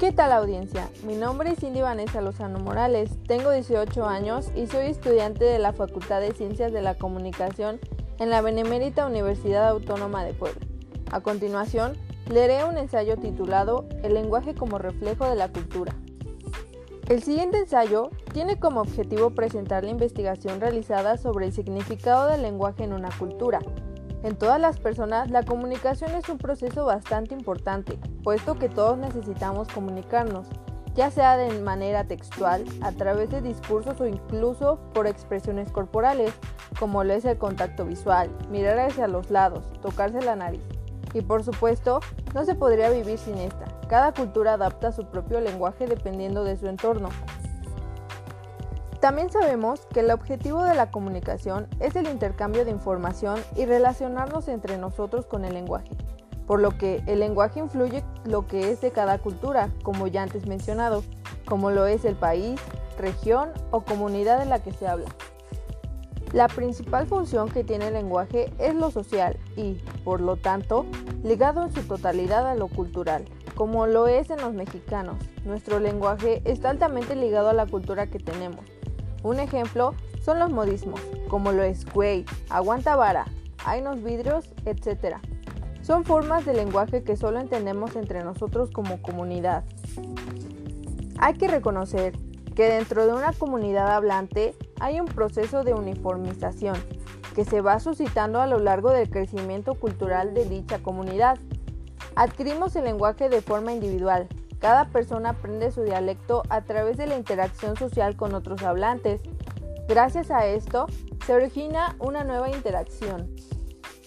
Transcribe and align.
¿Qué 0.00 0.12
tal 0.12 0.30
audiencia? 0.30 0.88
Mi 1.02 1.16
nombre 1.16 1.50
es 1.50 1.58
Cindy 1.58 1.80
Vanessa 1.80 2.20
Lozano 2.20 2.60
Morales, 2.60 3.10
tengo 3.26 3.50
18 3.50 4.06
años 4.06 4.52
y 4.54 4.68
soy 4.68 4.86
estudiante 4.86 5.44
de 5.44 5.58
la 5.58 5.72
Facultad 5.72 6.20
de 6.20 6.32
Ciencias 6.32 6.72
de 6.72 6.82
la 6.82 6.94
Comunicación 6.94 7.80
en 8.20 8.30
la 8.30 8.40
Benemérita 8.40 9.08
Universidad 9.08 9.66
Autónoma 9.66 10.22
de 10.22 10.34
Puebla. 10.34 10.64
A 11.10 11.20
continuación, 11.20 11.94
leeré 12.30 12.64
un 12.64 12.78
ensayo 12.78 13.16
titulado 13.16 13.88
El 14.04 14.14
lenguaje 14.14 14.54
como 14.54 14.78
reflejo 14.78 15.28
de 15.28 15.34
la 15.34 15.48
cultura. 15.48 15.96
El 17.08 17.20
siguiente 17.24 17.58
ensayo 17.58 18.10
tiene 18.32 18.60
como 18.60 18.82
objetivo 18.82 19.30
presentar 19.30 19.82
la 19.82 19.90
investigación 19.90 20.60
realizada 20.60 21.16
sobre 21.16 21.46
el 21.46 21.52
significado 21.52 22.28
del 22.28 22.42
lenguaje 22.42 22.84
en 22.84 22.92
una 22.92 23.08
cultura. 23.18 23.58
En 24.24 24.36
todas 24.36 24.60
las 24.60 24.78
personas, 24.80 25.30
la 25.30 25.44
comunicación 25.44 26.10
es 26.16 26.28
un 26.28 26.38
proceso 26.38 26.84
bastante 26.84 27.34
importante, 27.34 27.98
puesto 28.24 28.58
que 28.58 28.68
todos 28.68 28.98
necesitamos 28.98 29.68
comunicarnos, 29.68 30.48
ya 30.96 31.12
sea 31.12 31.36
de 31.36 31.60
manera 31.60 32.02
textual, 32.02 32.64
a 32.80 32.90
través 32.90 33.30
de 33.30 33.40
discursos 33.40 34.00
o 34.00 34.06
incluso 34.06 34.80
por 34.92 35.06
expresiones 35.06 35.70
corporales, 35.70 36.32
como 36.80 37.04
lo 37.04 37.14
es 37.14 37.24
el 37.24 37.38
contacto 37.38 37.84
visual, 37.84 38.28
mirar 38.50 38.80
hacia 38.80 39.06
los 39.06 39.30
lados, 39.30 39.70
tocarse 39.82 40.20
la 40.20 40.34
nariz. 40.34 40.62
Y 41.14 41.22
por 41.22 41.44
supuesto, 41.44 42.00
no 42.34 42.44
se 42.44 42.56
podría 42.56 42.90
vivir 42.90 43.18
sin 43.18 43.38
esta. 43.38 43.66
Cada 43.88 44.12
cultura 44.12 44.54
adapta 44.54 44.90
su 44.90 45.06
propio 45.06 45.40
lenguaje 45.40 45.86
dependiendo 45.86 46.42
de 46.42 46.56
su 46.56 46.66
entorno. 46.66 47.08
También 49.00 49.30
sabemos 49.30 49.86
que 49.92 50.00
el 50.00 50.10
objetivo 50.10 50.64
de 50.64 50.74
la 50.74 50.90
comunicación 50.90 51.68
es 51.78 51.94
el 51.94 52.08
intercambio 52.08 52.64
de 52.64 52.72
información 52.72 53.38
y 53.54 53.64
relacionarnos 53.64 54.48
entre 54.48 54.76
nosotros 54.76 55.24
con 55.24 55.44
el 55.44 55.54
lenguaje, 55.54 55.96
por 56.48 56.60
lo 56.60 56.76
que 56.76 57.04
el 57.06 57.20
lenguaje 57.20 57.60
influye 57.60 58.02
lo 58.24 58.48
que 58.48 58.72
es 58.72 58.80
de 58.80 58.90
cada 58.90 59.18
cultura, 59.18 59.70
como 59.84 60.08
ya 60.08 60.24
antes 60.24 60.46
mencionado, 60.46 61.04
como 61.46 61.70
lo 61.70 61.86
es 61.86 62.04
el 62.04 62.16
país, 62.16 62.60
región 62.98 63.52
o 63.70 63.82
comunidad 63.82 64.42
en 64.42 64.48
la 64.48 64.58
que 64.64 64.72
se 64.72 64.88
habla. 64.88 65.06
La 66.32 66.48
principal 66.48 67.06
función 67.06 67.48
que 67.48 67.62
tiene 67.62 67.86
el 67.86 67.94
lenguaje 67.94 68.52
es 68.58 68.74
lo 68.74 68.90
social 68.90 69.38
y, 69.56 69.74
por 70.04 70.20
lo 70.20 70.36
tanto, 70.36 70.86
ligado 71.22 71.62
en 71.62 71.72
su 71.72 71.82
totalidad 71.84 72.46
a 72.48 72.56
lo 72.56 72.66
cultural, 72.66 73.24
como 73.54 73.86
lo 73.86 74.08
es 74.08 74.28
en 74.30 74.40
los 74.40 74.52
mexicanos. 74.52 75.16
Nuestro 75.44 75.78
lenguaje 75.78 76.42
está 76.44 76.70
altamente 76.70 77.14
ligado 77.14 77.48
a 77.48 77.54
la 77.54 77.64
cultura 77.64 78.08
que 78.08 78.18
tenemos. 78.18 78.64
Un 79.22 79.40
ejemplo 79.40 79.94
son 80.22 80.38
los 80.38 80.50
modismos, 80.50 81.00
como 81.28 81.52
lo 81.52 81.62
es 81.62 81.84
güey, 81.92 82.24
aguanta 82.50 82.96
vara, 82.96 83.26
hay 83.64 83.80
unos 83.80 84.02
vidrios, 84.02 84.50
etc. 84.64 85.16
Son 85.82 86.04
formas 86.04 86.44
de 86.44 86.54
lenguaje 86.54 87.02
que 87.02 87.16
solo 87.16 87.40
entendemos 87.40 87.96
entre 87.96 88.22
nosotros 88.22 88.70
como 88.70 89.02
comunidad. 89.02 89.64
Hay 91.18 91.34
que 91.34 91.48
reconocer 91.48 92.14
que 92.54 92.68
dentro 92.68 93.06
de 93.06 93.12
una 93.12 93.32
comunidad 93.32 93.94
hablante 93.94 94.54
hay 94.80 95.00
un 95.00 95.06
proceso 95.06 95.64
de 95.64 95.74
uniformización 95.74 96.76
que 97.34 97.44
se 97.44 97.60
va 97.60 97.78
suscitando 97.80 98.40
a 98.40 98.46
lo 98.46 98.58
largo 98.58 98.90
del 98.90 99.10
crecimiento 99.10 99.74
cultural 99.74 100.34
de 100.34 100.44
dicha 100.44 100.80
comunidad. 100.80 101.38
Adquirimos 102.16 102.74
el 102.76 102.84
lenguaje 102.84 103.28
de 103.28 103.42
forma 103.42 103.72
individual. 103.72 104.28
Cada 104.58 104.86
persona 104.90 105.30
aprende 105.30 105.70
su 105.70 105.82
dialecto 105.82 106.42
a 106.48 106.62
través 106.62 106.96
de 106.96 107.06
la 107.06 107.16
interacción 107.16 107.76
social 107.76 108.16
con 108.16 108.34
otros 108.34 108.62
hablantes. 108.62 109.20
Gracias 109.88 110.30
a 110.30 110.46
esto, 110.46 110.86
se 111.24 111.34
origina 111.34 111.96
una 112.00 112.24
nueva 112.24 112.50
interacción. 112.50 113.34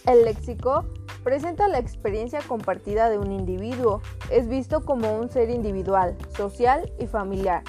El 0.05 0.25
léxico 0.25 0.85
presenta 1.23 1.67
la 1.67 1.79
experiencia 1.79 2.41
compartida 2.41 3.09
de 3.09 3.17
un 3.17 3.31
individuo. 3.31 4.01
Es 4.29 4.47
visto 4.47 4.83
como 4.83 5.17
un 5.17 5.29
ser 5.29 5.49
individual, 5.49 6.17
social 6.35 6.91
y 6.99 7.07
familiar. 7.07 7.63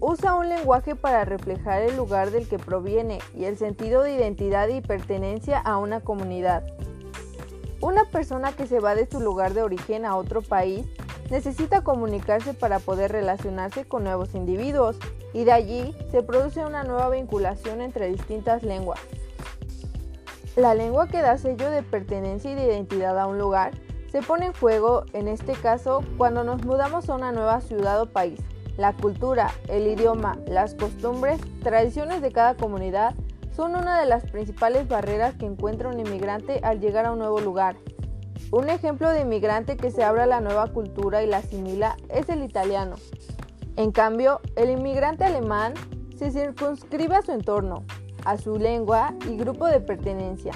Usa 0.00 0.34
un 0.34 0.48
lenguaje 0.48 0.96
para 0.96 1.26
reflejar 1.26 1.82
el 1.82 1.96
lugar 1.96 2.30
del 2.30 2.48
que 2.48 2.58
proviene 2.58 3.18
y 3.34 3.44
el 3.44 3.58
sentido 3.58 4.02
de 4.02 4.14
identidad 4.14 4.68
y 4.68 4.80
pertenencia 4.80 5.58
a 5.58 5.76
una 5.76 6.00
comunidad. 6.00 6.64
Una 7.82 8.04
persona 8.06 8.52
que 8.52 8.66
se 8.66 8.80
va 8.80 8.94
de 8.94 9.06
su 9.06 9.20
lugar 9.20 9.52
de 9.52 9.62
origen 9.62 10.06
a 10.06 10.16
otro 10.16 10.40
país 10.40 10.86
necesita 11.30 11.82
comunicarse 11.82 12.52
para 12.54 12.80
poder 12.80 13.12
relacionarse 13.12 13.84
con 13.86 14.04
nuevos 14.04 14.34
individuos 14.34 14.96
y 15.32 15.44
de 15.44 15.52
allí 15.52 15.94
se 16.10 16.22
produce 16.22 16.64
una 16.64 16.82
nueva 16.82 17.08
vinculación 17.10 17.80
entre 17.80 18.08
distintas 18.08 18.62
lenguas. 18.62 19.00
La 20.56 20.74
lengua 20.74 21.06
que 21.06 21.22
da 21.22 21.38
sello 21.38 21.70
de 21.70 21.82
pertenencia 21.82 22.50
y 22.50 22.54
de 22.56 22.64
identidad 22.64 23.18
a 23.18 23.26
un 23.26 23.38
lugar 23.38 23.70
se 24.10 24.22
pone 24.22 24.46
en 24.46 24.52
juego, 24.52 25.04
en 25.12 25.28
este 25.28 25.52
caso, 25.52 26.02
cuando 26.18 26.42
nos 26.42 26.64
mudamos 26.64 27.08
a 27.08 27.14
una 27.14 27.30
nueva 27.30 27.60
ciudad 27.60 28.02
o 28.02 28.06
país. 28.06 28.40
La 28.76 28.92
cultura, 28.92 29.52
el 29.68 29.86
idioma, 29.86 30.38
las 30.48 30.74
costumbres, 30.74 31.40
tradiciones 31.62 32.20
de 32.20 32.32
cada 32.32 32.56
comunidad 32.56 33.14
son 33.54 33.76
una 33.76 34.00
de 34.00 34.06
las 34.06 34.24
principales 34.28 34.88
barreras 34.88 35.34
que 35.34 35.46
encuentra 35.46 35.88
un 35.88 36.00
inmigrante 36.00 36.60
al 36.64 36.80
llegar 36.80 37.06
a 37.06 37.12
un 37.12 37.18
nuevo 37.18 37.40
lugar. 37.40 37.76
Un 38.52 38.68
ejemplo 38.68 39.08
de 39.10 39.20
inmigrante 39.20 39.76
que 39.76 39.90
se 39.90 40.02
abre 40.02 40.22
a 40.22 40.26
la 40.26 40.40
nueva 40.40 40.66
cultura 40.72 41.22
y 41.22 41.26
la 41.26 41.38
asimila 41.38 41.96
es 42.08 42.28
el 42.28 42.42
italiano. 42.42 42.96
En 43.76 43.92
cambio, 43.92 44.40
el 44.56 44.70
inmigrante 44.70 45.24
alemán 45.24 45.74
se 46.18 46.30
circunscribe 46.30 47.16
a 47.16 47.22
su 47.22 47.32
entorno, 47.32 47.84
a 48.24 48.36
su 48.36 48.58
lengua 48.58 49.14
y 49.28 49.36
grupo 49.36 49.66
de 49.66 49.80
pertenencia. 49.80 50.52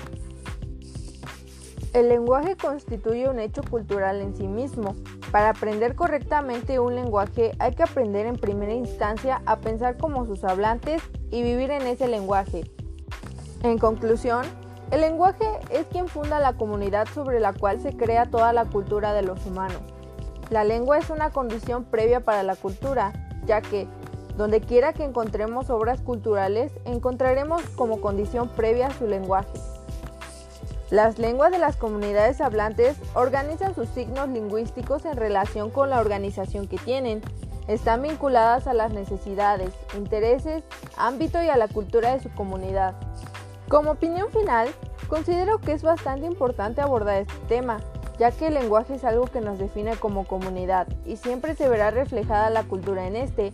El 1.95 2.09
lenguaje 2.09 2.57
constituye 2.57 3.29
un 3.29 3.39
hecho 3.39 3.63
cultural 3.63 4.21
en 4.21 4.37
sí 4.37 4.49
mismo. 4.49 4.97
Para 5.31 5.51
aprender 5.51 5.95
correctamente 5.95 6.81
un 6.81 6.97
lenguaje 6.97 7.53
hay 7.61 7.73
que 7.73 7.85
aprender 7.85 8.27
en 8.27 8.35
primera 8.35 8.73
instancia 8.73 9.43
a 9.47 9.61
pensar 9.61 9.97
como 9.97 10.27
sus 10.27 10.43
hablantes 10.43 11.03
y 11.31 11.43
vivir 11.43 11.71
en 11.71 11.83
ese 11.83 12.09
lenguaje. 12.09 12.65
En 13.63 13.79
conclusión, 13.79 14.45
el 14.95 15.01
lenguaje 15.01 15.45
es 15.71 15.87
quien 15.87 16.07
funda 16.07 16.39
la 16.39 16.53
comunidad 16.53 17.09
sobre 17.13 17.41
la 17.41 17.53
cual 17.53 17.81
se 17.81 17.97
crea 17.97 18.27
toda 18.27 18.53
la 18.53 18.65
cultura 18.65 19.13
de 19.13 19.23
los 19.23 19.45
humanos. 19.45 19.81
La 20.51 20.63
lengua 20.63 20.99
es 20.99 21.11
una 21.11 21.31
condición 21.31 21.83
previa 21.83 22.21
para 22.21 22.45
la 22.45 22.55
cultura, 22.55 23.13
ya 23.45 23.61
que 23.61 23.89
donde 24.37 24.61
quiera 24.61 24.93
que 24.93 25.03
encontremos 25.03 25.69
obras 25.69 26.01
culturales, 26.01 26.71
encontraremos 26.85 27.63
como 27.71 28.01
condición 28.01 28.49
previa 28.49 28.89
su 28.93 29.09
lenguaje. 29.09 29.59
Las 30.91 31.19
lenguas 31.19 31.51
de 31.51 31.59
las 31.59 31.77
comunidades 31.77 32.41
hablantes 32.41 32.97
organizan 33.15 33.75
sus 33.75 33.89
signos 33.89 34.29
lingüísticos 34.29 35.05
en 35.07 35.17
relación 35.17 35.71
con 35.71 35.91
la 35.91 35.99
organización 35.99 36.69
que 36.69 36.79
tienen. 36.79 37.21
Están 37.67 38.03
vinculadas 38.03 38.69
a 38.69 38.75
las 38.75 38.93
necesidades, 38.93 39.71
intereses, 39.97 40.63
ámbito 40.97 41.43
y 41.43 41.49
a 41.49 41.57
la 41.57 41.67
cultura 41.67 42.15
de 42.15 42.23
su 42.23 42.31
comunidad. 42.31 42.95
Como 43.69 43.93
opinión 43.93 44.31
final, 44.31 44.69
considero 45.09 45.59
que 45.59 45.73
es 45.73 45.83
bastante 45.83 46.27
importante 46.27 46.81
abordar 46.81 47.23
este 47.23 47.39
tema, 47.49 47.79
ya 48.19 48.31
que 48.31 48.49
el 48.49 48.55
lenguaje 48.55 48.95
es 48.95 49.05
algo 49.05 49.25
que 49.25 49.41
nos 49.41 49.59
define 49.59 49.97
como 49.97 50.27
comunidad 50.27 50.87
y 51.05 51.17
siempre 51.17 51.55
se 51.55 51.69
verá 51.69 51.91
reflejada 51.91 52.51
la 52.51 52.65
cultura 52.65 53.07
en 53.07 53.17
este, 53.17 53.53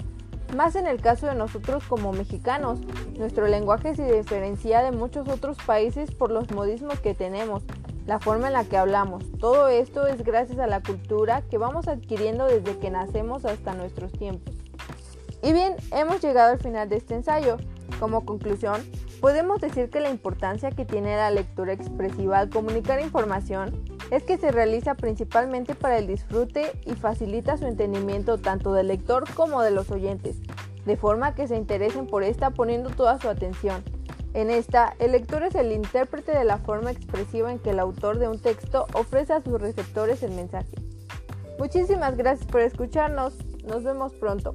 más 0.57 0.75
en 0.75 0.87
el 0.87 1.01
caso 1.01 1.27
de 1.27 1.35
nosotros 1.35 1.85
como 1.89 2.13
mexicanos, 2.13 2.81
nuestro 3.17 3.47
lenguaje 3.47 3.95
se 3.95 4.13
diferencia 4.13 4.83
de 4.83 4.91
muchos 4.91 5.29
otros 5.29 5.57
países 5.65 6.11
por 6.11 6.31
los 6.31 6.51
modismos 6.51 6.99
que 7.01 7.15
tenemos, 7.15 7.63
la 8.07 8.19
forma 8.19 8.49
en 8.49 8.55
la 8.55 8.65
que 8.65 8.77
hablamos. 8.77 9.25
Todo 9.39 9.69
esto 9.69 10.07
es 10.09 10.25
gracias 10.25 10.59
a 10.59 10.67
la 10.67 10.83
cultura 10.83 11.43
que 11.43 11.59
vamos 11.59 11.87
adquiriendo 11.87 12.47
desde 12.47 12.79
que 12.79 12.91
nacemos 12.91 13.45
hasta 13.45 13.75
nuestros 13.75 14.13
tiempos. 14.13 14.55
Y 15.43 15.53
bien, 15.53 15.77
hemos 15.93 16.21
llegado 16.21 16.53
al 16.53 16.59
final 16.59 16.89
de 16.89 16.97
este 16.97 17.15
ensayo. 17.15 17.57
Como 17.99 18.25
conclusión, 18.25 18.83
podemos 19.21 19.61
decir 19.61 19.91
que 19.91 20.01
la 20.01 20.11
importancia 20.11 20.71
que 20.71 20.85
tiene 20.85 21.17
la 21.17 21.31
lectura 21.31 21.73
expresiva 21.73 22.39
al 22.39 22.49
comunicar 22.49 23.01
información 23.01 23.85
es 24.11 24.23
que 24.23 24.39
se 24.39 24.51
realiza 24.51 24.95
principalmente 24.95 25.75
para 25.75 25.99
el 25.99 26.07
disfrute 26.07 26.73
y 26.87 26.95
facilita 26.95 27.57
su 27.57 27.67
entendimiento 27.67 28.39
tanto 28.39 28.73
del 28.73 28.89
lector 28.89 29.25
como 29.35 29.63
de 29.63 29.71
los 29.71 29.91
oyentes, 29.91 30.39
de 30.85 30.97
forma 30.97 31.35
que 31.35 31.47
se 31.47 31.57
interesen 31.57 32.07
por 32.07 32.23
esta 32.23 32.51
poniendo 32.51 32.91
toda 32.91 33.21
su 33.21 33.29
atención. 33.29 33.85
En 34.33 34.49
esta, 34.49 34.95
el 34.99 35.13
lector 35.13 35.43
es 35.43 35.55
el 35.55 35.73
intérprete 35.73 36.33
de 36.33 36.45
la 36.45 36.59
forma 36.59 36.91
expresiva 36.91 37.53
en 37.53 37.59
que 37.59 37.71
el 37.71 37.81
autor 37.81 38.19
de 38.19 38.29
un 38.29 38.39
texto 38.39 38.87
ofrece 38.95 39.33
a 39.33 39.43
sus 39.43 39.61
receptores 39.61 40.23
el 40.23 40.33
mensaje. 40.33 40.71
Muchísimas 41.59 42.17
gracias 42.17 42.49
por 42.51 42.63
escucharnos, 42.63 43.35
nos 43.65 43.85
vemos 43.85 44.15
pronto. 44.15 44.55